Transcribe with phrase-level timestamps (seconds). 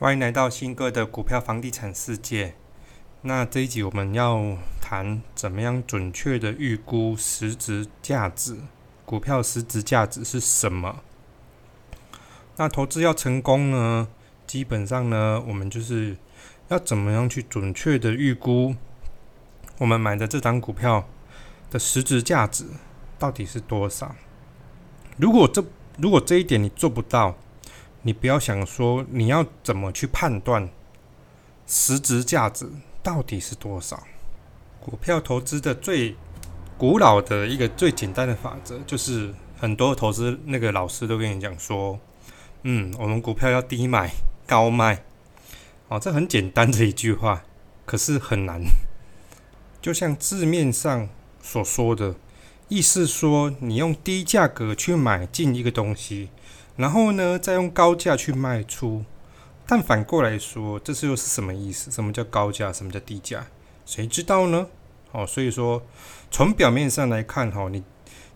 [0.00, 2.54] 欢迎来到新哥的股票房地产世界。
[3.20, 8.56] 那这一集我们要谈怎么样准确的预估实质价值，
[9.04, 11.00] 股票实质价值是什么？
[12.56, 14.08] 那投资要成功呢，
[14.46, 16.16] 基本上呢，我们就是
[16.68, 18.74] 要怎么样去准确的预估
[19.76, 21.06] 我们买的这张股票
[21.70, 22.64] 的实质价值
[23.18, 24.16] 到底是多少？
[25.18, 25.62] 如果这
[25.98, 27.36] 如果这一点你做不到，
[28.02, 30.68] 你不要想说你要怎么去判断
[31.66, 32.70] 实质价值
[33.02, 34.02] 到底是多少？
[34.80, 36.16] 股票投资的最
[36.78, 42.00] 古老的一个最简单的法则，就是很多投资那个老师都跟你讲说，
[42.62, 44.10] 嗯，我们股票要低买
[44.46, 45.04] 高卖，
[45.88, 47.44] 哦，这很简单的一句话，
[47.84, 48.62] 可是很难。
[49.82, 51.08] 就像字面上
[51.42, 52.14] 所说的，
[52.68, 56.30] 意思说你用低价格去买进一个东西。
[56.80, 59.04] 然后呢，再用高价去卖出，
[59.66, 61.90] 但反过来说，这是又是什么意思？
[61.90, 62.72] 什么叫高价？
[62.72, 63.46] 什么叫低价？
[63.84, 64.66] 谁知道呢？
[65.12, 65.82] 哦，所以说，
[66.30, 67.84] 从表面上来看，哈，你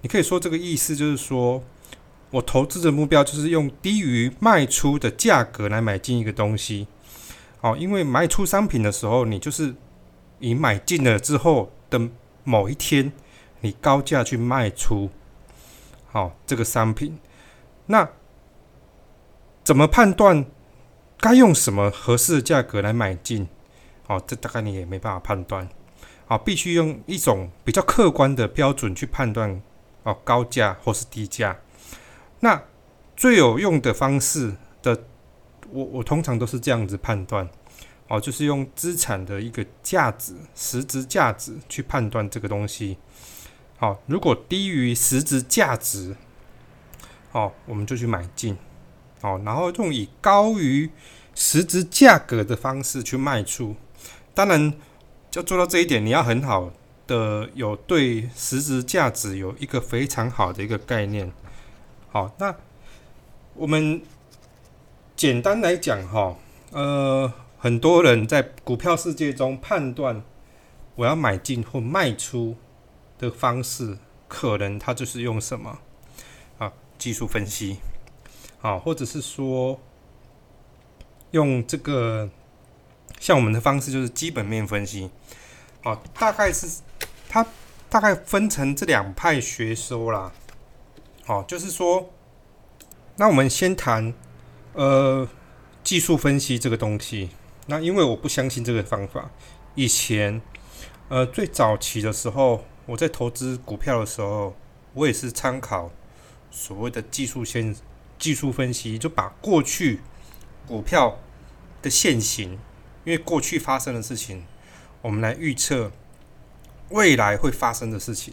[0.03, 1.65] 你可以说这个意思就是说，
[2.33, 6.87] 我投资的目标就是用低于卖出的价格来买进一个东西，
[7.63, 9.75] 哦，因为卖出商品的时候，你就是
[10.41, 11.99] 你买进了之后的
[12.45, 13.11] 某一天，
[13.63, 15.09] 你高价去卖出，
[16.13, 17.19] 好，这个商品，
[17.87, 18.07] 那。
[19.65, 20.45] 怎么判断
[21.19, 23.49] 该用什么合适的价格来买进？
[24.07, 25.67] 哦，这大概你也没办法判断。
[26.27, 29.63] 好，必须用一种比较客观的标准去判断
[30.03, 31.59] 哦，高价或是低价。
[32.41, 32.63] 那
[33.17, 35.05] 最有用的方式的，
[35.71, 37.49] 我我通常都是这样子判断。
[38.09, 42.99] 哦，就是用资产的一个价值、实质价值去判断这个东西。
[43.79, 46.15] 好，如果低于实质价值，
[47.33, 48.59] 哦，我们就去买进。
[49.25, 50.91] 哦，然后用以高于
[51.35, 53.75] 实质价格的方式去卖出，
[54.35, 54.75] 当然
[55.33, 56.71] 要做到这一点，你要很好
[57.07, 61.33] 的有对实质价值有一个非常好的一个概念。
[62.11, 62.55] 好，那
[63.55, 64.03] 我们
[65.17, 66.37] 简单来讲哈，
[66.73, 70.23] 呃，很多人在股票世界中判断
[70.97, 72.57] 我要买进或卖出
[73.19, 73.97] 的方式，
[74.29, 75.79] 可能他就是用什么
[76.59, 76.71] 啊？
[76.99, 77.79] 技术分析。
[78.65, 79.79] 啊，或者是说
[81.33, 82.31] 用这个
[83.21, 85.11] 像我们的方式，就是基本面分析。
[85.83, 86.81] 好，大概是
[87.29, 87.47] 它
[87.91, 90.33] 大概分成这两派学说啦。
[91.27, 92.09] 哦，就是说，
[93.17, 94.15] 那我们先谈
[94.73, 95.29] 呃
[95.83, 97.29] 技术分析这个东西。
[97.67, 99.31] 那因为我不相信这个方法，
[99.75, 100.41] 以前
[101.11, 104.57] 呃最早期的时候，我在投资股票的时候，
[104.95, 105.91] 我也是参考
[106.51, 107.77] 所谓的技术先。
[108.25, 110.01] 技术分析就把过去
[110.67, 111.21] 股票
[111.83, 112.53] 的现形，
[113.05, 114.47] 因为过去发生的事情，
[115.03, 115.93] 我们来预测
[116.89, 118.33] 未来会发生的事情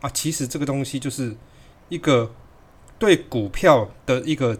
[0.00, 0.08] 啊。
[0.08, 1.36] 其实这个东西就是
[1.90, 2.34] 一个
[2.98, 4.58] 对股票的一个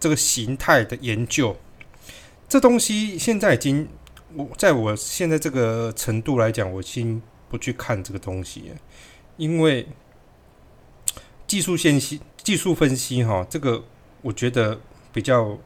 [0.00, 1.56] 这个形态的研究。
[2.48, 3.88] 这东西现在已经
[4.34, 8.72] 我在我现在这个程度来讲，我已经不去看这个东西，
[9.36, 9.86] 因为
[11.46, 12.20] 技术线析。
[12.44, 13.82] 技术分析，哈，这个
[14.22, 14.78] 我觉得
[15.12, 15.58] 比较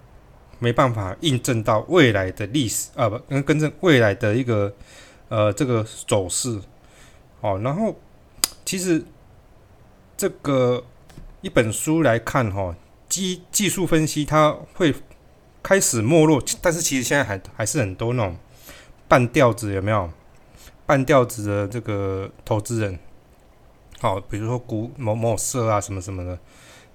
[0.60, 4.72] 没办法印证到未来的历史啊，不，跟跟着未来的一个
[5.28, 6.60] 呃这个走势，
[7.40, 7.94] 哦，然后
[8.64, 9.04] 其实
[10.16, 10.84] 这个
[11.40, 12.74] 一本书来看，哈，
[13.08, 14.94] 技技术分析它会
[15.62, 18.36] 开始没落，但是其实现在还还是很多那种
[19.08, 20.08] 半吊子，有没有
[20.86, 22.98] 半吊子的这个投资人？
[24.00, 26.38] 好，比如说股某某色啊，什么什么的。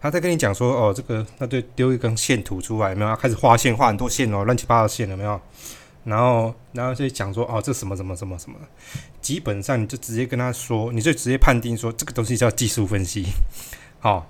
[0.01, 3.15] 他在跟你讲说，哦，这个那就丢一根线图出来，没有？
[3.15, 5.39] 开始画线，画很多线哦，乱七八糟线有没有？
[6.03, 8.57] 然后，然后就讲说，哦，这什么什么什么什么？
[9.21, 13.25] 基本上你就直接跟他说，你就直接判定说，这个东西叫技术分析。
[14.01, 14.29] 好，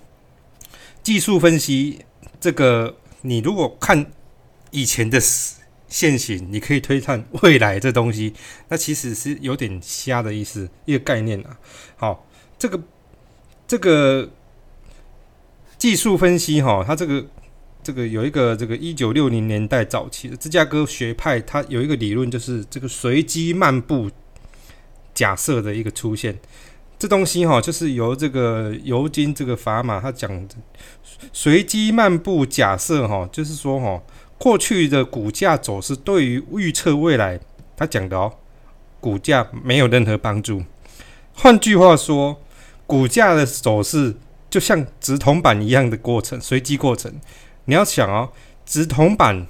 [1.02, 2.06] 技术分析
[2.40, 4.10] 这个，你如果看
[4.70, 5.20] 以前的
[5.88, 8.34] 现行，你可以推断未来这东西，
[8.68, 11.58] 那其实是有点瞎的意思，一个概念啊。
[11.96, 12.80] 好，这个
[13.66, 14.30] 这个。
[15.78, 17.24] 技术分析，哈，它这个
[17.84, 24.10] 这个有一个这个一九六零年代早期的芝加哥学派，它有一个理论，就是这个随机漫步
[25.14, 26.36] 假设的一个出现。
[26.98, 30.48] 这东西哈，就是由这个尤金这个砝码他讲
[31.32, 34.02] 随机漫步假设，哈，就是说哈，
[34.38, 37.38] 过去的股价走势对于预测未来，
[37.76, 38.32] 他讲的哦，
[39.00, 40.64] 股价没有任何帮助。
[41.34, 42.40] 换句话说，
[42.86, 44.16] 股价的走势。
[44.50, 47.20] 就像直筒板一样的过程，随机过程。
[47.66, 48.32] 你要想哦，
[48.64, 49.46] 直铜板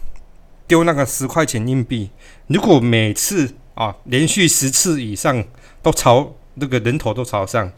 [0.67, 2.11] 丢那个十块钱硬币，
[2.49, 5.45] 如果每次啊连续十次以上
[5.83, 7.71] 都朝那个人头都朝上，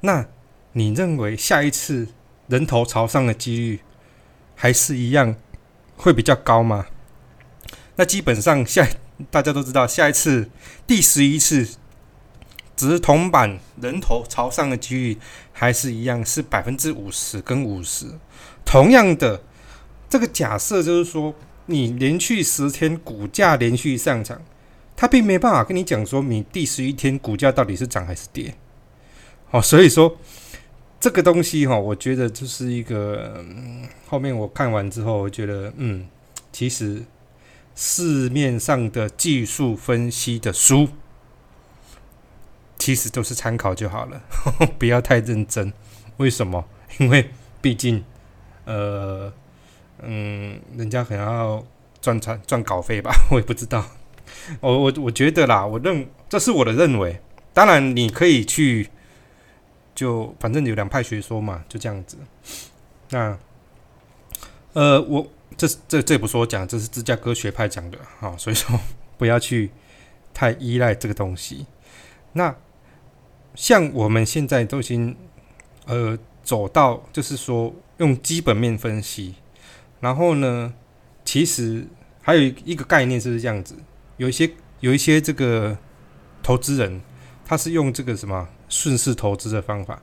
[0.00, 0.26] 那
[0.72, 2.08] 你认为下一次
[2.48, 3.80] 人头朝上的几率
[4.54, 5.34] 还是一样
[5.96, 6.86] 会比较高吗？
[7.96, 8.86] 那基本上下
[9.30, 10.50] 大家都知道，下一次
[10.86, 11.66] 第十一次
[12.76, 15.18] 直铜板人头朝上的几率
[15.52, 18.06] 还是一样，是百分之五十跟五十。
[18.64, 19.42] 同样的，
[20.10, 21.34] 这个假设就是说，
[21.66, 24.42] 你连续十天股价连续上涨，
[24.94, 28.54] 它并没办法跟你讲说，你第十一天股价到底是涨还是跌。
[29.48, 30.18] 好，所以说
[31.06, 33.44] 这个东西哈，我觉得就是一个
[34.08, 36.08] 后面我看完之后，我觉得嗯，
[36.50, 37.04] 其实。
[37.76, 40.88] 市面上的技术分析的书，
[42.78, 44.20] 其实都是参考就好了，
[44.78, 45.72] 不要太认真。
[46.16, 46.64] 为什么？
[46.98, 47.28] 因为
[47.60, 48.02] 毕竟，
[48.64, 49.30] 呃，
[50.02, 51.64] 嗯，人家可能要
[52.00, 53.84] 赚赚赚稿费吧， 我也不知道。
[54.60, 57.20] 我我我觉得啦，我认这是我的认为。
[57.52, 58.88] 当然，你可以去，
[59.96, 62.16] 就反正有两派学说嘛，就这样子。
[63.10, 63.36] 那，
[64.74, 65.26] 呃，我。
[65.56, 68.78] 这这这也不是我讲，这是芝加哥学派讲的啊，所以说
[69.16, 69.70] 不要去
[70.34, 71.64] 太依赖这个东西。
[72.32, 72.54] 那
[73.54, 75.16] 像我们现在都已经
[75.86, 79.36] 呃走到，就是说用基本面分析，
[80.00, 80.74] 然后呢，
[81.24, 81.86] 其实
[82.20, 83.76] 还有一个概念是这样子，
[84.18, 84.50] 有一些
[84.80, 85.78] 有一些这个
[86.42, 87.00] 投资人，
[87.46, 90.02] 他是用这个什么顺势投资的方法，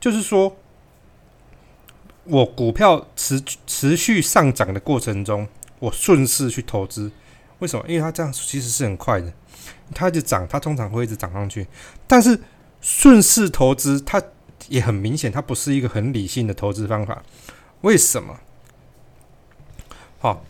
[0.00, 0.56] 就是说。
[2.28, 5.46] 我股票持持续上涨的过程中，
[5.78, 7.12] 我顺势去投资，
[7.60, 7.84] 为什么？
[7.86, 9.32] 因为它这样其实是很快的，
[9.94, 11.68] 它就涨，它通常会一直涨上去。
[12.08, 12.40] 但是
[12.80, 14.20] 顺势投资，它
[14.66, 17.22] 也很明显，它不是一个很理性的投资方法。
[17.82, 18.40] 为什么？
[20.18, 20.44] 好，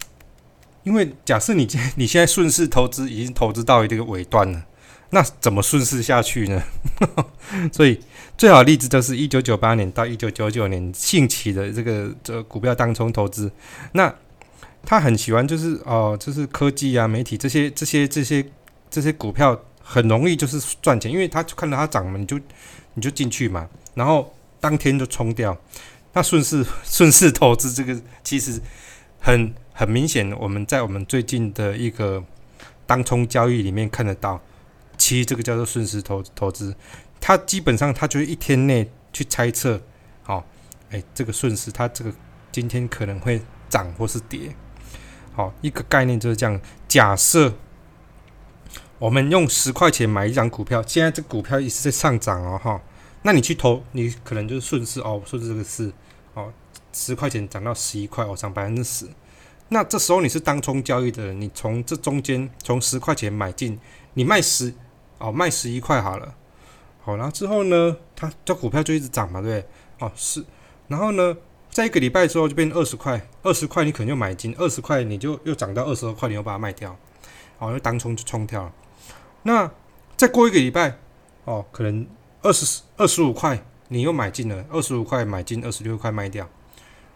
[0.82, 4.65] 因为假设你你现在顺势投资已经投资到一个尾端了。
[5.11, 6.62] 那怎么顺势下去呢？
[7.73, 8.00] 所以
[8.37, 13.50] 最好的例子就是一九九八年到一九九九年兴起的这个这股票当冲投资。
[13.93, 14.12] 那
[14.85, 18.44] 他很喜欢就是哦，就是科技啊、媒体这些这些这些
[18.91, 22.38] 这些股票很容易就是赚钱，因为他看到它涨嘛，你就
[22.94, 25.56] 你就进去嘛，然后当天就冲掉。
[26.12, 28.61] 那顺势 顺势投资这个其实
[29.20, 32.23] 很很明显，我们在我们最近的一个
[32.87, 34.41] 当冲交易里面看得到。
[34.98, 36.75] 其实这个叫做顺势投投资，
[37.20, 39.81] 它基本上它就是一天内去猜测，
[40.22, 40.44] 好，
[40.90, 42.12] 哎，这个顺势它这个
[42.50, 44.54] 今天可能会涨或是跌，
[45.34, 46.60] 好，一个概念就是这样。
[46.88, 47.52] 假设
[48.98, 52.81] 我们用十块钱买一张股票，现在这股票一直在上涨哦，哈，
[53.22, 55.93] 那你去投，你可能就是顺势哦，顺势这个是
[56.34, 56.52] 哦，
[56.93, 59.06] 十块钱涨到十一块，哦，涨百分之十，
[59.69, 63.78] 那这时候你是当冲交易的人，你从这中间从十块钱买进，
[64.14, 64.72] 你卖十。
[65.19, 66.35] 哦，卖十一块好了，
[67.03, 69.69] 好，然后之后呢，它这股票就一直涨嘛，对不对？
[70.07, 70.45] 哦，是，
[70.89, 71.35] 然后呢，
[71.71, 76.95] 在一个礼拜之后就变成二十块，二十块你可能就买进，二十块你就又涨到二十二块，你又把它卖掉，
[77.59, 78.73] 哦，又当冲就冲掉了。
[79.45, 79.71] 那
[80.17, 80.99] 再过一个礼拜，
[81.45, 82.07] 哦，可能
[82.43, 86.47] 二十二十五块你又买进了，二十五块买进，二十六块卖掉，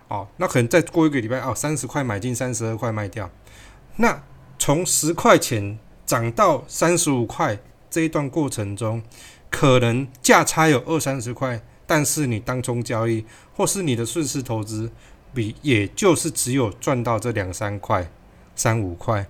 [0.08, 3.28] 哦，那可能再过一个礼拜，哦，三十块买进，三十二块卖掉，
[3.96, 4.22] 那
[4.58, 7.58] 从十块钱涨到三十五块。
[7.90, 9.02] 这一段过程中，
[9.50, 14.92] 可能价差有二三十块，但是你当中交易或是你的顺势投资，
[15.34, 18.10] 比也就是只有赚到这两三块、
[18.54, 19.28] 三五块，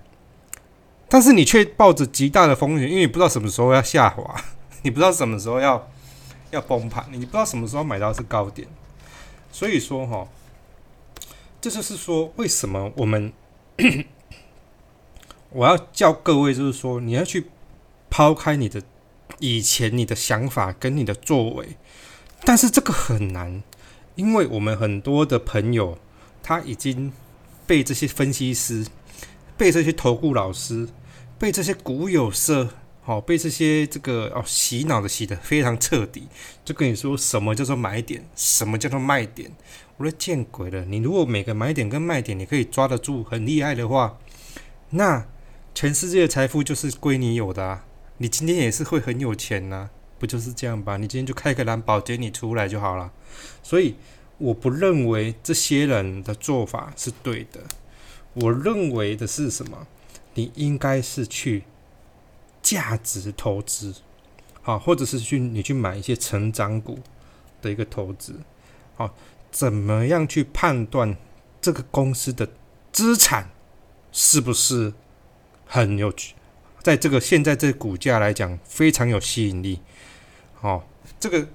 [1.09, 4.45] 但是你却抱着极大的风险，因为你不知道什么时候要下滑，
[4.83, 5.90] 你不知道什么时候要
[6.50, 8.69] 要崩盘，你不知道什么时候买到是高点，
[9.50, 10.29] 所以说哈，
[11.62, 13.33] 这就是说为什么我们
[15.50, 17.50] 我要叫各位，就是说你要去。
[18.11, 18.83] 抛开你的
[19.38, 21.76] 以前你的想法跟你的作为，
[22.45, 23.62] 但是这个很难，
[24.17, 25.97] 因为我们很多的朋友
[26.43, 27.12] 他已经
[27.67, 28.85] 被这些分析师、
[29.57, 30.88] 被这些投顾老师、
[31.38, 32.69] 被这些股友社，
[33.02, 36.26] 好被这些这个哦洗脑的洗的非常彻底，
[36.64, 39.52] 就跟你说什么叫做买点，什么叫做卖点，
[39.97, 40.85] 我说见鬼了！
[40.85, 44.19] 你如果每个买点跟卖点你可以抓得住，很厉害的话，
[44.90, 45.26] 那
[45.75, 47.85] 全世界的财富就是归你有的啊！
[48.23, 50.99] 你今天也是会很有钱呐，不就是这样吧？
[50.99, 53.11] 你今天就开个蓝宝坚尼出来就好了。
[53.62, 53.97] 所以
[54.37, 57.62] 我不认为这些人的做法是对的。
[58.35, 59.87] 我认为的是什么？
[60.35, 61.65] 你应该是去
[62.61, 63.95] 价值投资，
[64.61, 66.99] 好，或者是去你去买一些成长股
[67.62, 68.41] 的一个投资。
[68.97, 69.15] 好，
[69.50, 71.17] 怎么样去判断
[71.62, 72.50] 这个公司的
[72.93, 73.49] 资产
[74.12, 74.93] 是不是
[75.65, 76.35] 很有趣，
[76.83, 79.81] 在这个现在这股价来讲非常有吸引力。
[80.61, 80.83] 哦，
[81.19, 81.47] 这个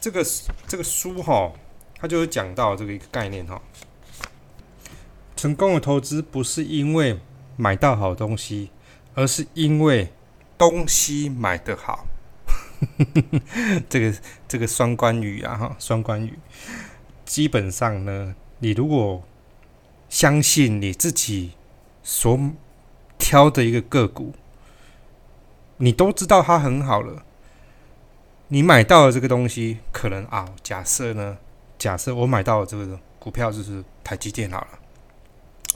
[0.00, 0.24] 这个
[0.66, 1.52] 这个书哈，
[1.96, 3.60] 它就有讲到这个一个概念哈。
[5.36, 7.18] 成功的投资不是因为
[7.56, 8.70] 买到好东西，
[9.14, 10.12] 而是因为
[10.56, 12.06] 东西买得好。
[13.88, 14.16] 这个
[14.48, 16.38] 这个双关语啊哈，双关语。
[17.24, 19.22] 基本上呢，你如果
[20.08, 21.52] 相信你自己
[22.02, 22.38] 所
[23.22, 24.34] 挑的一个个股，
[25.76, 27.22] 你都知道它很好了。
[28.48, 31.38] 你买到了这个东西，可能啊，假设呢，
[31.78, 34.68] 假设我买到了这个股票就是台积电好了。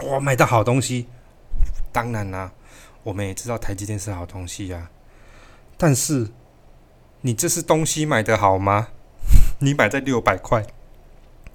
[0.02, 1.06] 我买到好东西，
[1.92, 2.50] 当然啦，
[3.04, 4.90] 我们也知道台积电是好东西呀。
[5.78, 6.32] 但是，
[7.20, 8.88] 你这是东西买的好吗？
[9.60, 10.66] 你买在六百块、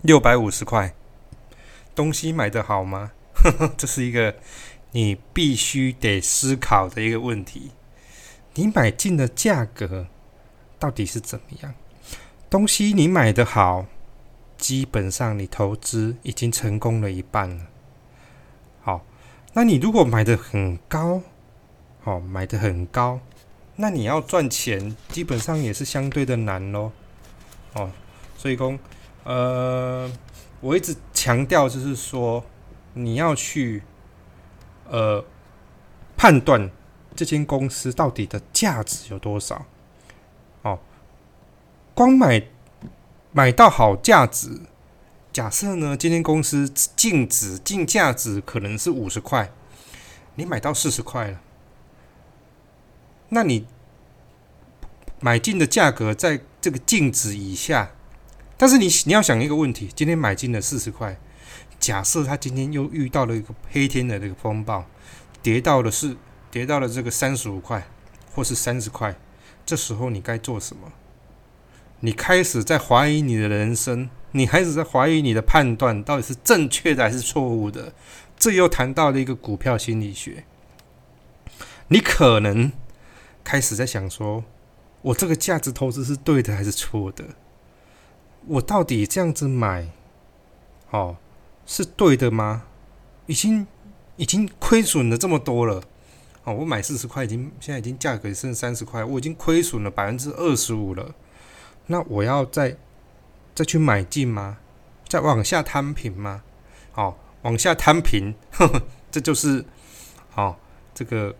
[0.01, 0.95] 六百五十块，
[1.93, 3.11] 东西买的好吗？
[3.75, 4.35] 这是一个
[4.91, 7.71] 你必须得思考的一个问题。
[8.55, 10.07] 你买进的价格
[10.77, 11.73] 到底是怎么样？
[12.49, 13.85] 东西你买的好，
[14.57, 17.67] 基本上你投资已经成功了一半了。
[18.81, 19.05] 好
[19.53, 21.21] 那你如果买的很高，
[22.03, 23.21] 哦，买的很高，
[23.77, 26.91] 那你要赚钱，基本上也是相对的难咯。
[27.73, 27.89] 哦，
[28.37, 28.77] 所以讲，
[29.23, 30.11] 呃，
[30.59, 32.43] 我一直强调就是说，
[32.93, 33.81] 你要去，
[34.91, 35.23] 呃，
[36.17, 36.69] 判断
[37.15, 39.65] 这间公司到底的价值有多少，
[40.63, 40.77] 哦，
[41.95, 42.43] 光买
[43.31, 44.61] 买到好价值。
[45.31, 49.49] 假设呢，今天公司净值净价值可能是五十块，
[50.35, 51.39] 你买到四十块了，
[53.29, 53.65] 那你
[55.21, 57.91] 买进的价格在这个净值以下，
[58.57, 61.17] 但是你你要想一个问题，今天买进了四十块，
[61.81, 64.85] 假设他今天又遇到了一个黑天的这个风暴，
[65.41, 66.15] 跌到了是
[66.49, 67.85] 跌到了这个三十五块
[68.33, 69.13] 或是三十块，
[69.65, 70.93] 这时候你该做什么？
[71.99, 74.09] 你开始在怀疑你的人生。
[74.33, 77.91] 你开始在怀疑你的判断到底是正确的还是错误的？
[78.37, 80.45] 这又谈到了一个股票心理学。
[81.89, 82.71] 你可能
[83.43, 84.45] 开始在想说：
[85.01, 87.25] 我这个价值投资是对的还是错的？
[88.47, 89.89] 我到底这样子买，
[90.91, 91.17] 哦，
[91.71, 92.63] 是对的吗？
[93.27, 93.65] 已经
[94.17, 95.81] 已经亏损了这么多了，
[96.43, 101.15] 哦，我买四十块，已经现在已经价格剩三十块，我已经亏损了百分之二十五了。
[101.87, 102.75] 那我要再。
[103.53, 104.59] 再去买进吗？
[105.09, 106.41] 再往下摊平吗？
[106.93, 109.63] 好，往下摊平，呵 呵这就是
[110.35, 110.55] 哦
[110.95, 111.35] 这个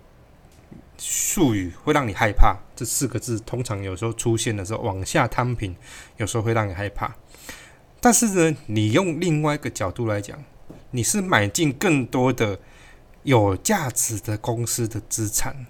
[0.98, 2.58] 术语会让你害怕。
[2.76, 5.74] 这四个字通常有时候出现的时候，往下摊平，
[6.18, 7.16] 有时候会让你害怕。
[8.02, 10.44] 但是呢，你用另外一个角度来讲，
[10.90, 12.60] 你是买进更多的
[13.24, 15.66] 有价值的公司的资产，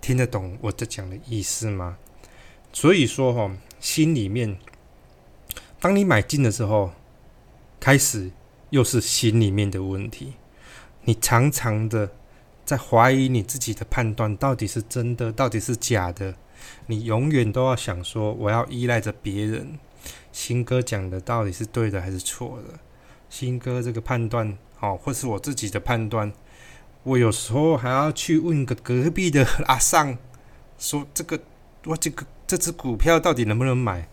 [0.00, 1.98] 听得懂我这讲的意思吗？
[2.72, 3.56] 所以说哈。
[3.80, 4.58] 心里面，
[5.78, 6.90] 当你买进的时候，
[7.78, 8.32] 开始
[8.70, 10.32] 又是心里面的问题。
[11.04, 12.10] 你常常的
[12.64, 16.34] 在怀疑你自己的判断到底是真的，到底是假的。
[16.86, 19.78] 你永远都要想说，我要依赖着别人。
[20.32, 22.78] 新哥讲的到底是对的还是错的？
[23.28, 26.32] 新哥这个判断，哦，或是我自己的判断，
[27.02, 30.16] 我有时候还要去问个隔壁的阿尚，
[30.78, 31.40] 说这个，
[31.84, 32.24] 我这个。
[32.48, 34.08] 这只股票到底能不能买？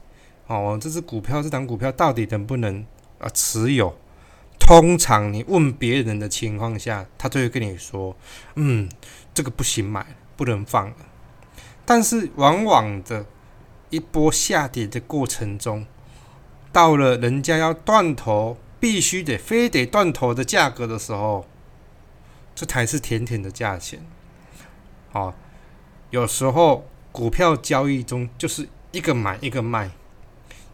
[0.48, 2.86] 哦，这只股票这档股票到底能不能
[3.18, 3.98] 啊持有？
[4.60, 8.14] 通常你问别人的情况下，他就会跟你说
[8.56, 8.90] ：“嗯，
[9.34, 10.96] 这个不行买，不能放了。”
[11.86, 13.25] 但是往往的
[13.96, 15.86] 一波下跌的过程中，
[16.72, 21.46] 到了人家要断头，必须得非得断头的价格的时候，
[22.54, 24.06] 这才是甜甜的价钱。
[25.14, 25.34] 哦，
[26.10, 26.86] 有时候。
[27.16, 29.90] 股票交易中就是一个买一个卖，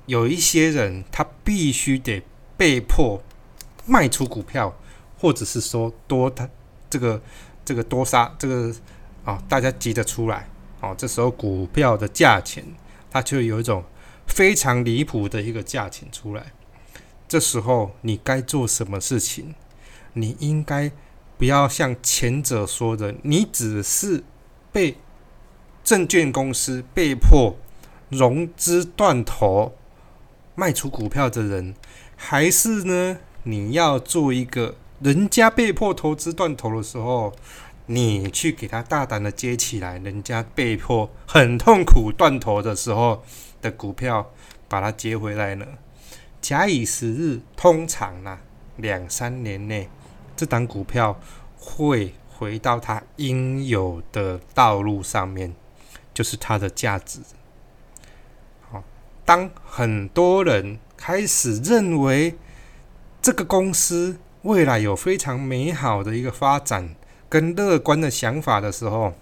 [0.07, 2.23] 有一些人他必须得
[2.57, 3.21] 被迫
[3.85, 4.75] 卖出股票，
[5.19, 6.49] 或者是说多他
[6.89, 7.21] 这个
[7.63, 8.73] 这个多杀这个
[9.23, 10.49] 啊，大家急着出来
[10.79, 12.65] 哦，这时候股票的价钱
[13.11, 13.83] 它就有一种
[14.25, 16.53] 非常离谱的一个价钱出来。
[17.27, 19.53] 这时候你该做什么事情？
[20.13, 20.91] 你应该
[21.37, 24.23] 不要像前者说的，你只是
[24.71, 24.97] 被。
[25.83, 27.55] 证券公司被迫
[28.09, 29.73] 融资断头
[30.53, 31.73] 卖出股票的人，
[32.15, 33.17] 还是呢？
[33.43, 37.33] 你要做一个人家被迫投资断头的时候，
[37.87, 43.23] 你去给他大胆的接起来，人家被迫很痛苦断头的时候
[43.61, 44.31] 的股票，
[44.67, 45.65] 把它接回来呢？
[46.39, 48.39] 假以时日，通常呢，
[48.77, 49.89] 两三年内，
[50.35, 51.19] 这档股票
[51.55, 55.53] 会回到它应有的道路上面，
[56.13, 57.19] 就是它的价值。
[58.69, 58.83] 好，
[59.25, 62.35] 当很多人开始认为
[63.21, 66.95] 这个公司未来有非常美好的一个发展
[67.31, 69.13] 跟乐观的想法的时候，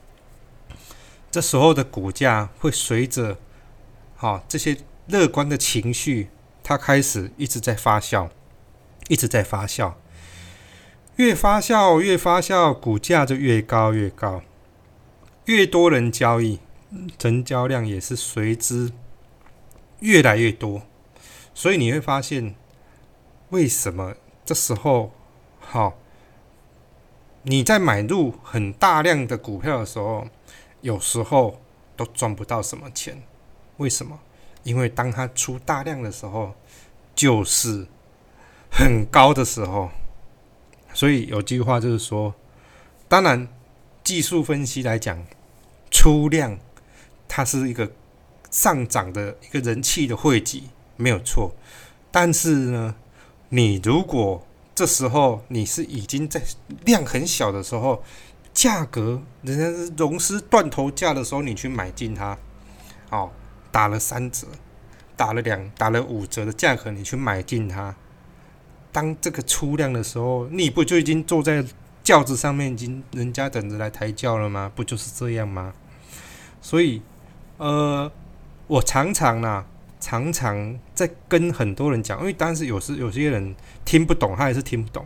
[1.30, 3.38] 这时候的股价会随着
[4.16, 4.75] 好这些
[5.06, 6.30] 乐观的情绪。
[6.63, 8.30] 它开始一直在发酵，
[9.08, 9.94] 一直在发酵，
[11.18, 14.42] 越发酵越发酵，股价就越高越高，
[15.46, 16.60] 越多人交易，
[17.20, 18.92] 成交量也是随之
[20.00, 20.82] 越来越多。
[21.54, 22.56] 所以你会发现，
[23.50, 25.12] 为什么这时候，
[25.60, 25.99] 好，
[27.50, 30.27] 你在买入很大量的股票的时候，
[30.82, 31.60] 有时候
[31.98, 33.24] 都赚不到什么钱？
[33.77, 34.20] 为什么？
[34.62, 36.53] 因为当它出大量的时候，
[37.15, 37.88] 就是
[38.72, 39.89] 很高的时候。
[40.94, 42.36] 所以有句话就是说，
[43.08, 43.48] 当然
[44.03, 45.25] 技术分析来讲，
[45.89, 46.56] 出量
[47.27, 47.91] 它是一个
[48.51, 51.56] 上涨的一个人气的汇集，没有错。
[52.12, 52.96] 但是呢，
[53.50, 54.46] 你如果
[54.79, 56.41] 这时候你是已经在
[56.86, 58.01] 量很小的时候，
[58.53, 62.38] 价格人家是融资断头价的时候，你去买进它，
[63.09, 63.29] 哦。
[63.71, 64.48] 打了三折，
[65.17, 67.93] 打了两，打了五折的价格，你去买进它。
[68.93, 71.62] 当这个出量的时候，你不就已经坐在
[72.01, 74.71] 轿子上面，已经人家等着来抬轿了吗？
[74.74, 75.74] 不就是这样吗？
[76.62, 77.01] 所以，
[77.57, 78.09] 呃，
[78.67, 79.65] 我常常呢，
[80.00, 85.06] 常常在跟很多人讲，因为当时有时有些人听不懂，他也是听不懂。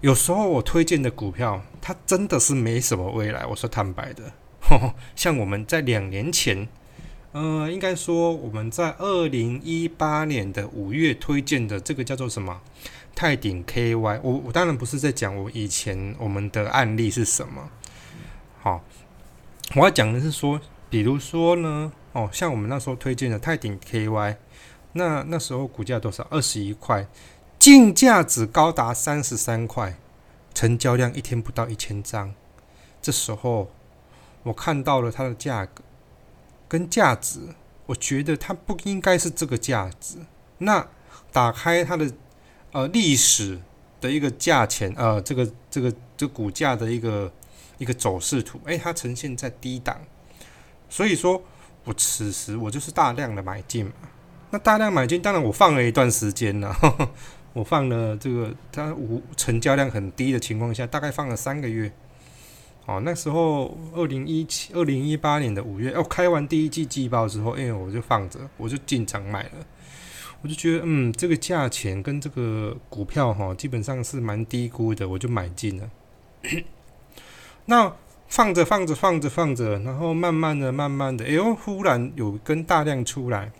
[0.00, 3.44] 有时候我推荐的股票，它真的是没什么未来。
[3.46, 4.32] 我说坦白的，
[5.16, 6.68] 像我们在两年前。
[7.32, 12.62] 呃，应该说我们在二零一八年的五月推荐的这个叫做什么
[13.14, 17.68] 泰鼎 KY，我我当然不是在讲我以前我们的案例是什么，
[18.62, 18.82] 好，
[19.76, 24.36] 我要讲的是说，比如说呢，哦，像我们那时候推荐的泰鼎 KY，
[24.92, 26.26] 那那时候股价多少？
[26.30, 27.06] 二十一块，
[27.58, 29.98] 净价值高达三十三块，
[30.54, 32.34] 成交量一天不到一千张，
[33.02, 33.70] 这时候
[34.42, 35.82] 我看到了它的价格。
[36.70, 37.40] 跟价值，
[37.86, 40.18] 我觉得它不应该是这个价值。
[40.58, 40.86] 那
[41.32, 42.12] 打开它的
[42.72, 43.58] 呃历史
[44.02, 47.32] 的一个价钱，呃，这个这个这股价的一个
[47.78, 49.98] 一个走势图，诶，它呈现在低档，
[50.90, 51.42] 所以说
[51.88, 53.92] 我此时我就是大量的买进嘛。
[54.50, 56.76] 那大量买进，当然我放了一段时间了，
[57.54, 61.90] 我放了这个它无成交量很低的情况下，大概放了三个月。
[62.84, 69.50] 哦，那时候二零一七、二零一八年的五月，哦，开完第一季季报之后，哎，我就放着，我就进场买了。
[70.40, 75.90] 我就觉得，嗯，这个价钱跟这个股票哈，基本上是蛮低估的，我就买进了。
[77.66, 77.92] 那
[78.28, 83.50] 放着放着放着放着，然后慢慢的、慢慢的，哎呦，忽然有根大量出来，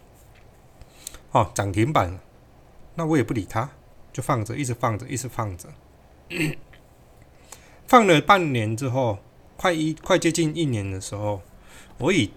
[1.33, 2.21] 哦，涨停板了。
[2.95, 3.71] 那我也不理它，
[4.13, 5.69] 就放着，一直放着，一直放着。
[7.87, 9.19] 放了半年之后，
[9.57, 11.41] 快一快接近一年的时候，
[11.97, 12.31] 我以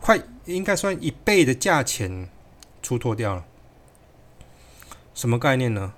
[0.00, 2.28] 快应该算一倍的价钱
[2.80, 3.44] 出脱掉了。
[5.12, 5.92] 什么概念呢？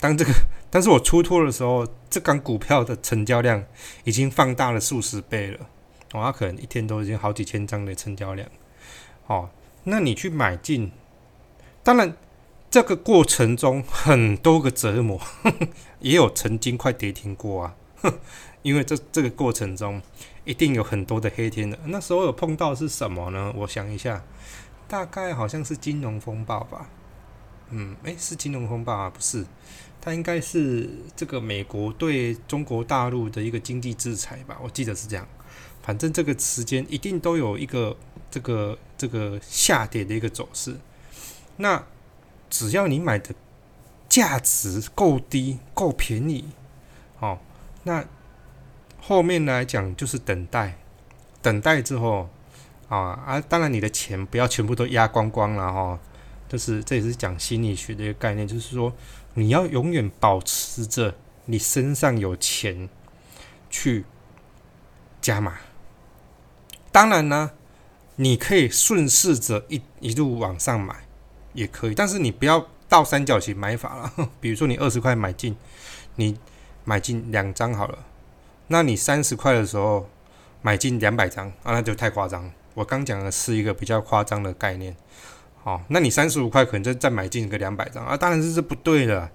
[0.00, 0.32] 当这个，
[0.76, 3.64] 但是我出脱的时候，这港股票的成交量
[4.04, 5.60] 已经放大了数十倍了。
[6.12, 8.46] 哦，它可能一天都已经好几千张的成交量。
[9.26, 9.48] 哦，
[9.84, 10.92] 那你去买进，
[11.82, 12.14] 当然。
[12.68, 15.18] 这个过程中很多个折磨，
[16.00, 17.74] 也有曾经快跌停过啊。
[18.60, 20.02] 因为这这个过程中
[20.44, 21.78] 一定有很多的黑天的。
[21.86, 23.50] 那时候有碰到是什么呢？
[23.56, 24.22] 我想一下，
[24.86, 26.90] 大概好像是金融风暴吧。
[27.70, 29.08] 嗯，诶，是金融风暴啊？
[29.08, 29.46] 不是，
[30.06, 34.56] 它应该是这个美国对中国大陆的一个经济制裁吧？
[34.62, 35.26] 我记得是这样。
[35.82, 37.96] 反正这个时间一定都有一个
[38.30, 40.76] 这个这个下跌的一个走势。
[41.56, 41.84] 那
[42.48, 43.34] 只要你买的
[44.08, 46.44] 价值够低、够便宜，
[47.18, 47.40] 哦，
[47.82, 48.04] 那
[49.00, 50.78] 后面来讲就是等待，
[51.42, 52.28] 等待之后，
[52.88, 55.98] 啊啊，当然你的钱不要全部都压光光了哈，
[56.48, 58.92] 就是这也是讲心理学的一个概念，就是说
[59.36, 62.88] 你要永远保持着你身上有钱
[63.70, 64.04] 去
[65.20, 65.58] 加码。
[66.90, 67.52] 当然呢，
[68.16, 71.06] 你可以顺势着一一路往上买。
[71.52, 74.12] 也可以，但是你不要倒三角形买法了。
[74.42, 75.56] 比如说你二十块买进，
[76.16, 76.38] 你
[76.84, 78.04] 买进两张好了，
[78.66, 80.06] 那你三十块的时候
[80.60, 82.52] 买进两百张啊，那就太夸张。
[82.74, 84.94] 我刚讲的是一个比较夸张的概念，
[85.66, 89.28] 哦，那你三十五块可能再再买进个两百张啊，当然是这不对的。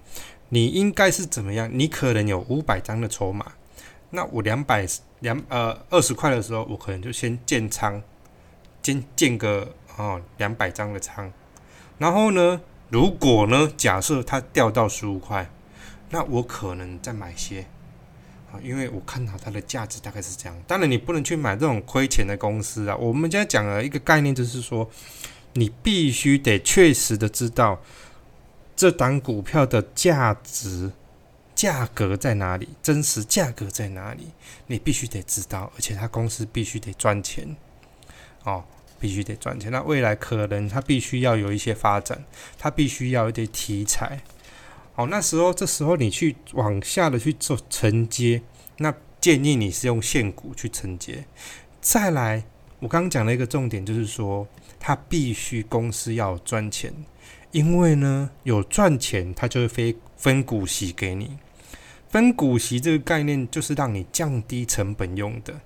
[0.48, 1.68] 你应该是怎么样？
[1.70, 3.52] 你可能有五百张的筹码，
[4.10, 4.86] 那我两百
[5.20, 8.02] 两呃二十块的时候，我可能就先建仓，
[8.80, 11.30] 建建个哦两百张的仓，
[11.98, 15.50] 然后呢，如果呢假设它掉到十五块，
[16.08, 17.66] 那我可能再买些
[18.50, 20.56] 啊，因为我看到它的价值大概是这样。
[20.66, 22.96] 当然你不能去买这种亏钱的公司啊。
[22.96, 24.88] 我们现在讲了一个概念，就是说
[25.54, 27.82] 你必须得确实的知道。
[28.74, 30.90] 这档股票的价值、
[31.54, 32.70] 价格在哪里？
[32.82, 34.28] 真实价格在哪里？
[34.66, 37.54] 你必须得知道，而且它公司必须得赚钱，
[38.44, 38.64] 哦，
[38.98, 39.70] 必须得赚钱。
[39.70, 42.24] 那未来可能它必须要有一些发展，
[42.58, 44.22] 它必须要一点题材。
[44.94, 48.42] 好，那时候这时候你去往下的去做承接，
[48.78, 51.24] 那建议你是用现股去承接。
[51.80, 52.44] 再来，
[52.80, 54.48] 我刚刚讲了一个重点，就是说
[54.82, 56.92] 他必须公司要赚钱。
[57.52, 61.38] 因为呢，有赚钱，他就会分分股息给你。
[62.08, 65.60] 分股息这个概念，就是让你降低成本用的。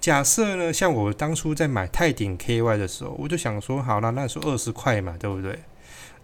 [0.00, 5.58] 假设呢，像我当初在买泰鼎 KY 的时候，我就想说，好了，那说二十块嘛，对不对？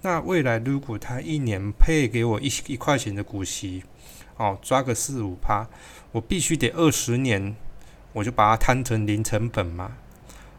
[0.02, 3.82] 那未来如果他一年配给我一一块钱的股息，
[4.36, 5.66] 哦，抓个四五趴，
[6.12, 7.56] 我必须得二十年，
[8.12, 9.96] 我就把它摊成零成本嘛。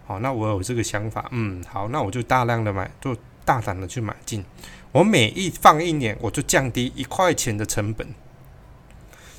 [0.05, 3.15] 好，那我有这个想法，嗯，好，那我就大量的买，就。
[3.45, 4.43] 大胆的去买进，
[4.91, 8.07] 我每一放一年，我就降低一块钱的成本，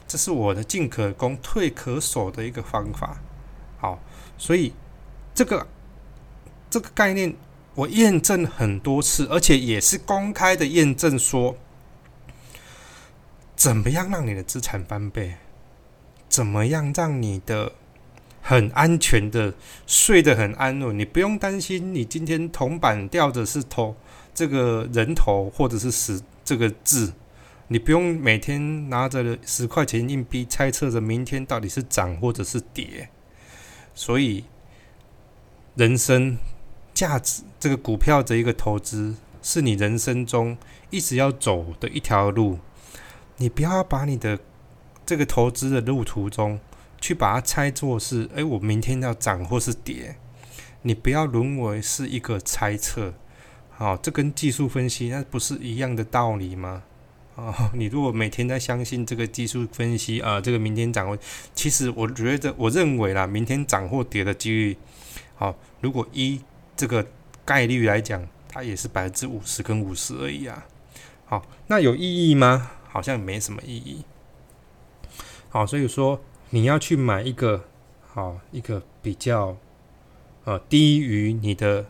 [0.07, 3.19] 这是我的进可攻退可守的一个方法。
[3.79, 3.99] 好，
[4.39, 4.73] 所以
[5.35, 5.67] 这个
[6.71, 7.35] 这个概念
[7.75, 11.57] 我验证很多次，而且也是公开的验证，说
[13.57, 15.35] 怎么样让你的资产翻倍，
[16.29, 17.73] 怎么样让你的。
[18.49, 19.53] 很安全的，
[19.89, 23.97] 睡得很安稳，你不用担心你今天铜板掉的是头
[24.33, 27.13] 这个人头或者是十这个字，
[27.67, 33.09] 你不用每天拿着十块钱硬币猜测着明天到底是涨或者是跌。
[33.97, 34.45] 所以，
[35.75, 36.39] 人生
[36.95, 40.57] 价值这个股票的一个投资，是你人生中
[40.91, 42.61] 一直要走的一条路。
[43.39, 44.39] 你不要把你的
[45.05, 46.61] 这个投资的路途中。
[47.07, 50.17] 去把它猜作是，哎，我明天要涨或是跌，
[50.83, 53.15] 你不要沦为是一个猜测，
[53.71, 56.83] 好，这跟技术分析那不是一样的道理吗？
[57.37, 61.17] 哦，你如果每天在相信这个技术分析啊，这个明天涨或，
[61.55, 64.77] 其实我觉得我认为啦，明天涨或跌的几率，
[65.37, 66.41] 好，如果一
[66.77, 67.07] 这个
[67.45, 70.67] 概率来讲，它也是百分之五十跟五十而已啊，
[71.27, 72.73] 好，那有意义吗？
[72.89, 74.05] 好像没什么意义，
[75.51, 76.21] 好，所以说。
[76.57, 77.63] 你要去买一个
[78.01, 79.55] 好一个比较
[80.45, 81.85] 呃低于你的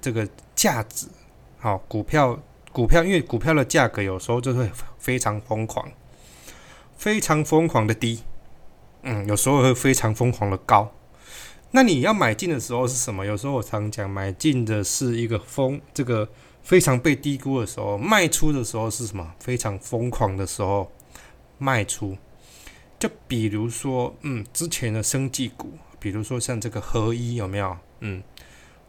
[0.00, 1.08] 这个价值
[1.58, 2.40] 好股票
[2.70, 5.90] 股票，因为股票的价格有时候就会非常疯狂，
[6.96, 8.22] 非常疯狂的低，
[9.02, 10.92] 嗯，有时候会非常疯狂的高。
[11.72, 13.26] 那你要买进的时候是什么？
[13.26, 16.28] 有时候我常讲，买进的是一个疯，这个
[16.62, 19.34] 非常被低估的时候；卖出的时候是什么？
[19.40, 20.92] 非常疯狂的时候
[21.58, 22.16] 卖出。
[22.98, 27.76] 就比如说，嗯，之前的生技股，比如说像这个合一有没有？
[28.00, 28.22] 嗯，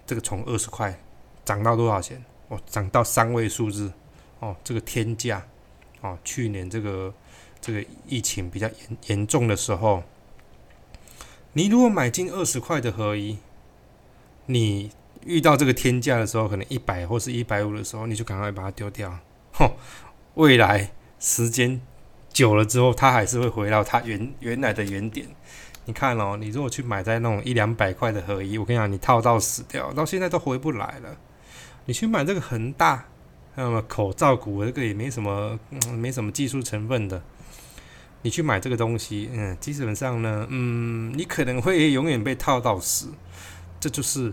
[0.06, 0.98] 这个从二十块
[1.44, 2.24] 涨到多少钱？
[2.48, 3.92] 哦，涨到三位数字，
[4.40, 5.46] 哦，这个天价，
[6.00, 7.14] 哦，去年这个
[7.60, 10.04] 这个疫情比较严严重的时候，
[11.52, 13.38] 你如果买进二十块的合一，
[14.46, 14.90] 你
[15.26, 19.20] 遇到这个天价的时候，可能一百或是一百五的时候，你就赶快把它丢掉。
[19.52, 19.76] 吼，
[20.36, 21.82] 未来时间。
[22.38, 25.26] 久了之后，它还是会回到它原原来的原点。
[25.86, 31.18] 你看哦，你如果去买在那种一两百块的合一，我跟你讲，你套到死掉，到现在都回不来了。
[31.86, 33.06] 你去买这个恒大，
[33.56, 35.60] 那么口罩股，这个也没什么，
[35.96, 37.20] 没什么技术成分的。
[38.22, 43.12] 你去买这个东西，嗯，基本上呢，嗯，你可能会永远被套到死。
[43.80, 44.32] 这就是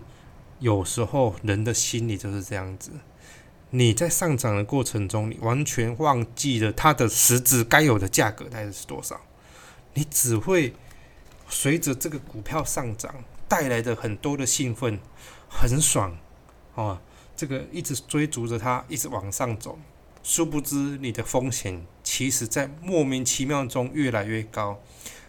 [0.59, 2.91] 有时候人的心理就是这样子。
[3.77, 9.19] 你在上涨的过程中，你完全忘记了它的实质该有的价格大概是多少，
[9.95, 10.73] 你只会
[11.49, 13.13] 随着这个股票上涨
[13.49, 14.97] 带来的很多的兴奋，
[15.49, 16.15] 很爽
[16.75, 17.01] 哦，
[17.35, 19.77] 这个一直追逐着它一直往上走，
[20.23, 24.79] 殊不知你的风险其实在莫名其妙中越来越高，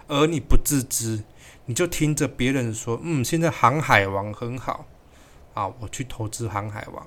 [0.07, 1.25] 而你不自知，
[1.65, 4.87] 你就听着别人说，嗯，现在航海王很好，
[5.55, 7.05] 啊，我去投资航海王。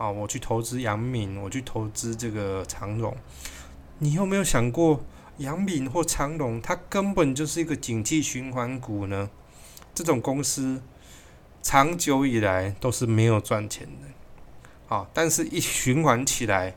[0.00, 3.14] 啊，我去投资杨敏，我去投资这个长荣。
[3.98, 5.04] 你有没有想过，
[5.36, 9.28] 杨敏或长荣，它根本就是一个景气循环股呢？
[9.94, 10.82] 这种公司
[11.60, 14.96] 长久以来都是没有赚钱的。
[14.96, 16.74] 啊，但是一循环起来，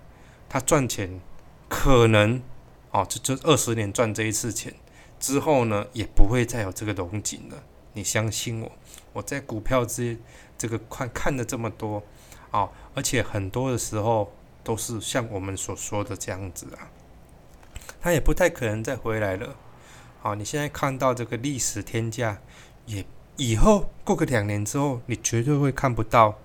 [0.49, 1.21] 它赚钱
[1.69, 2.41] 可能
[2.91, 4.73] 哦，就就二十年赚这一次钱
[5.17, 7.63] 之后呢，也不会再有这个龙井了。
[7.93, 8.69] 你相信我，
[9.13, 10.17] 我在股票这
[10.57, 12.03] 这个看看的这么多
[12.51, 14.31] 啊，而且很多的时候
[14.63, 16.91] 都是像我们所说的这样子啊，
[18.01, 19.55] 它也不太可能再回来了。
[20.21, 22.39] 好，你现在看到这个历史天价，
[22.85, 26.37] 也以后过个两年之后，你绝对会看不到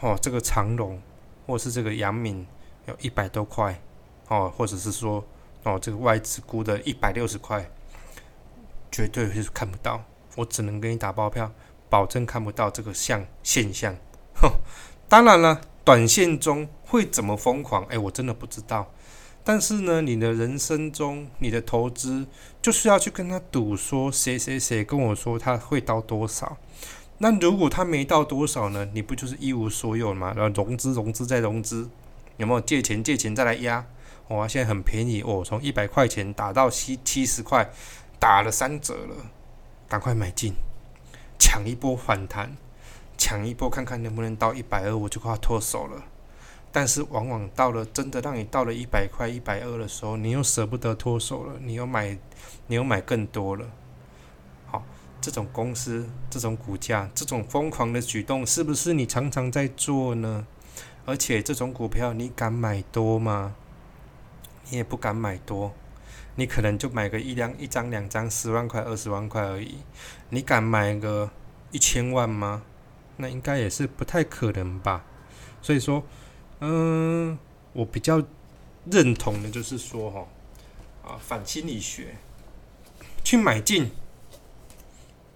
[0.00, 1.00] 哦，这个长隆
[1.46, 2.46] 或是这个杨敏
[2.86, 3.80] 有一百多块
[4.28, 5.24] 哦，或者是说
[5.62, 7.70] 哦，这个外资估的一百六十块，
[8.90, 10.04] 绝对是看不到。
[10.36, 11.50] 我只能给你打包票，
[11.88, 13.96] 保证看不到这个像现象。
[14.34, 14.50] 哼，
[15.08, 17.84] 当然了，短线中会怎么疯狂？
[17.84, 18.92] 哎，我真的不知道。
[19.42, 22.26] 但是呢，你的人生中，你的投资
[22.60, 26.58] 就是要去跟他赌，说谁谁谁跟我说他会到多少。
[27.16, 28.86] 那如果他没到多少呢？
[28.92, 30.34] 你不就是一无所有吗？
[30.36, 31.88] 然后融资、融资再融资，
[32.36, 33.86] 有没有借钱、借钱再来压？
[34.28, 37.70] 哇，现在很便宜哦，从一百块钱打到七七十块，
[38.20, 39.16] 打了三折了。
[39.88, 40.52] 赶快买进，
[41.38, 42.58] 抢一波反弹，
[43.18, 46.02] 抢一波看看能不能到一百二，我就快脱手了。
[46.70, 52.16] 但是往往到了真的让你到了一百块、一百二的时候，你又舍不得脱手了，你又买，
[52.68, 53.66] 你又买更多了。
[54.66, 54.84] 好，
[55.20, 60.46] 这种公司、这种股价、这种疯狂的举动，是不是你常常在做呢？
[61.04, 63.54] 而且这种股票，你敢买多吗？
[64.68, 65.72] 你也不敢买多。
[66.36, 69.78] 你可能就买个一两一张两张十万块二十万块而已，
[70.28, 71.30] 你敢买个
[71.72, 72.62] 一千万吗？
[73.18, 75.04] 那应该也是不太可能吧。
[75.60, 76.02] 所以说，
[76.60, 77.38] 嗯，
[77.74, 78.24] 我比较
[78.90, 80.26] 认同的就是说，哈，
[81.04, 82.16] 啊，反心理学，
[83.22, 83.90] 去买进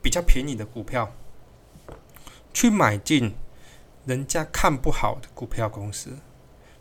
[0.01, 1.13] 比较便宜的股票，
[2.55, 3.35] 去买进
[4.07, 6.17] 人家看不好的股票公司，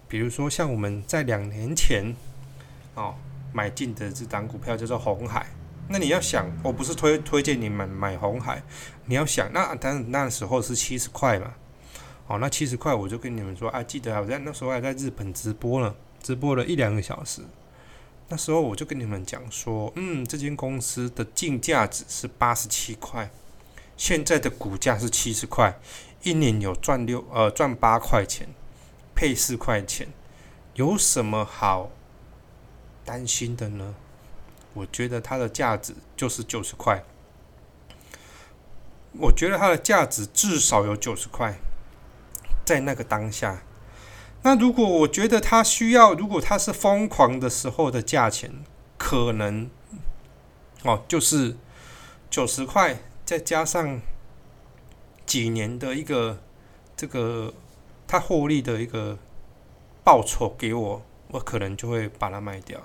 [0.08, 2.16] 比如说像我们在两年前，
[2.96, 3.16] 哦。
[3.54, 5.46] 买进的这档股票叫做红海，
[5.92, 8.64] 那你要想，我不是推推荐你们买红海，
[9.06, 11.54] 你要想，那当那时候是七十块嘛，
[12.28, 17.42] 哦，那七十块我就跟你们说，啊，记得我在那时候还在日本直播呢，直播了一两个小时，
[18.30, 23.30] 那时候我就跟你们讲说，嗯，这间公司的净价值是八十七块，
[23.98, 25.78] 现在的股价是七十块，
[26.24, 28.48] 一年有赚六呃赚八块钱，
[29.14, 30.08] 配四块钱，
[30.76, 31.92] 有什么好？
[33.04, 33.96] 担心的呢？
[34.74, 37.04] 我觉得它的价值就是九十块。
[39.20, 41.60] 我觉得它的价值至少有九十块，
[42.64, 43.64] 在那个当下。
[44.44, 48.64] 那如果我觉得它需要，如果它是疯狂的时候的价钱，
[48.98, 49.70] 可能
[50.84, 51.58] 哦，就是
[52.30, 54.00] 九十块，再加上
[55.26, 56.40] 几年的一个
[56.96, 57.54] 这个
[58.08, 59.18] 它获利的一个
[60.04, 61.02] 报酬给我。
[61.34, 62.78] 我可能就会把它卖掉。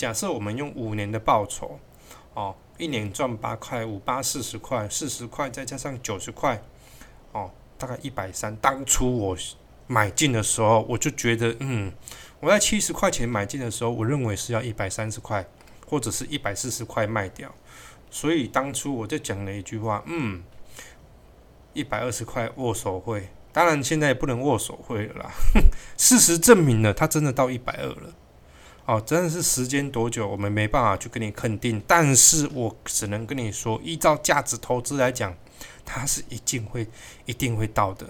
[0.00, 1.78] 假设我们用五年的报酬，
[2.32, 6.58] 哦，一年赚八块，五八四十块，四十块再加上九十块，
[7.32, 8.56] 哦，大概一百三。
[8.56, 9.36] 当初我
[9.86, 11.92] 买进的时候，我就觉得，嗯，
[12.40, 15.46] 我在七十块钱买进的时候，我认为是要一百三十块
[15.86, 17.54] 或者是一百四十块卖掉。
[18.10, 20.42] 所以当初我就讲了一句话，嗯，
[21.74, 23.28] 一百二十块握手会。
[23.52, 25.30] 当然，现在也不能握手会了啦。
[25.98, 28.14] 事实证明了，它真的到一百二了。
[28.90, 31.80] 哦，真的是时间多久，我们没办法去跟你肯定。
[31.86, 35.32] 但是我只能跟你说，依照价值投资来讲，
[35.84, 36.84] 它是一定会、
[37.24, 38.04] 一定会到的。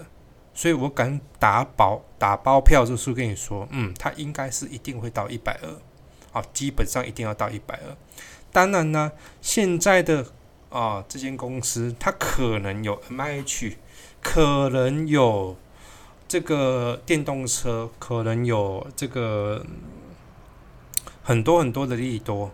[0.55, 5.69] 所以我敢打保、打包票，就是跟你说，嗯，它应该是一定会到一百二。
[6.31, 7.95] 好，基本上一定要到一百二。
[8.51, 10.25] 当然呢，现在的
[10.71, 13.77] 啊，这间公司它可能有 M I H。
[14.19, 15.55] 可能有
[16.27, 19.63] 这个电动车，可能有这个
[21.23, 22.51] 很多很多的利多。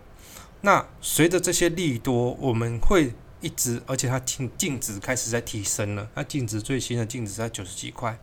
[0.60, 6.08] 那随着这些利多，我们会一直，而且它净净值开始在提升了。
[6.14, 8.18] 它净值最新的净值在九十几块。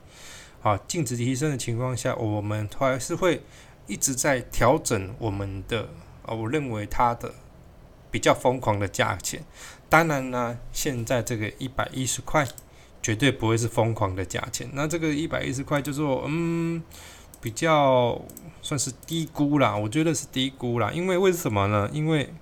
[0.61, 3.41] 啊，净值提升的情况下，我们还是会
[3.87, 5.89] 一直在调整我们的
[6.25, 7.33] 啊，我认为它的
[8.11, 9.43] 比较疯狂的价钱。
[9.87, 12.47] 当然呢，现在这个一百一十块。
[13.01, 14.67] 绝对不会是疯狂的价钱。
[14.73, 16.81] 那这个一百一十块，就是说嗯，
[17.45, 18.19] 比较
[18.63, 19.77] 算是低估啦。
[19.77, 21.87] 我觉得是低估啦，因为为什么呢？
[21.93, 22.33] 因为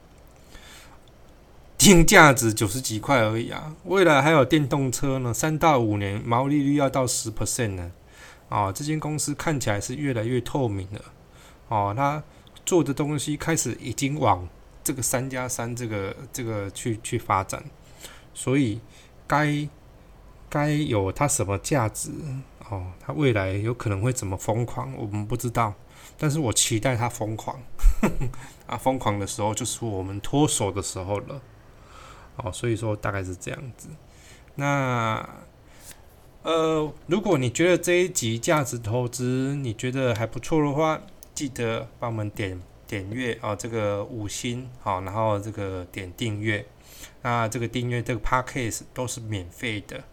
[1.78, 3.76] 定价值九十几块而已啊。
[3.84, 7.92] 未来还有电动车呢，三到五年毛利率要到十 percent 呢。
[8.48, 11.02] 啊，这间公司看起来是越来越透明了。
[11.68, 12.24] 哦，他
[12.66, 14.48] 做的东西开始已经往
[14.86, 17.62] 这个三加三这个这个去去发展，
[18.34, 18.80] 所以
[19.28, 19.68] 该。
[20.50, 22.12] 该有它什么价值？
[22.74, 25.74] 哦，它未来有可能会怎么疯狂，我们不知道。
[26.18, 27.60] 但是我期待它疯狂，
[28.66, 31.42] 啊，疯狂的时候就是我们脱手的时候了。
[32.38, 33.90] 哦，所以说大概是这样子。
[34.56, 35.28] 那，
[36.42, 41.00] 呃，如果你觉得这一集价值投资你觉得还不错的话，
[41.36, 46.66] 记得帮我们点点阅啊，这个五星好，然后这个点订阅。
[47.22, 50.04] 那这个订阅这个 podcast 都是免费的，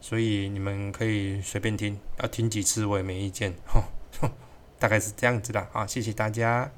[0.00, 3.54] 所以你们可以随便听，要听几次我也没意见。
[3.66, 3.84] 吼
[4.78, 6.70] 大概是这样子的啊，谢谢大家。